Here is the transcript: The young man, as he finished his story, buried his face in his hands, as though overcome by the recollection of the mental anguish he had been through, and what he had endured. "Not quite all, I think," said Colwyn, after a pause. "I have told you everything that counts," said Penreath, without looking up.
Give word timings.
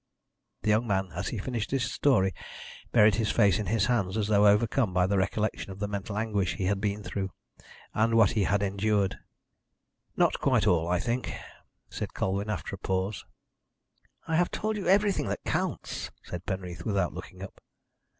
The 0.63 0.69
young 0.71 0.87
man, 0.87 1.11
as 1.11 1.27
he 1.27 1.37
finished 1.37 1.69
his 1.69 1.83
story, 1.83 2.33
buried 2.91 3.13
his 3.13 3.29
face 3.31 3.59
in 3.59 3.67
his 3.67 3.85
hands, 3.85 4.17
as 4.17 4.29
though 4.29 4.47
overcome 4.47 4.95
by 4.95 5.05
the 5.05 5.19
recollection 5.19 5.71
of 5.71 5.77
the 5.77 5.87
mental 5.87 6.17
anguish 6.17 6.55
he 6.55 6.65
had 6.65 6.81
been 6.81 7.03
through, 7.03 7.29
and 7.93 8.15
what 8.17 8.31
he 8.31 8.45
had 8.45 8.63
endured. 8.63 9.19
"Not 10.17 10.39
quite 10.39 10.65
all, 10.65 10.87
I 10.87 10.97
think," 10.99 11.31
said 11.87 12.15
Colwyn, 12.15 12.49
after 12.49 12.73
a 12.75 12.79
pause. 12.79 13.25
"I 14.27 14.37
have 14.37 14.49
told 14.49 14.75
you 14.75 14.87
everything 14.87 15.27
that 15.27 15.43
counts," 15.45 16.09
said 16.23 16.47
Penreath, 16.47 16.83
without 16.83 17.13
looking 17.13 17.43
up. 17.43 17.61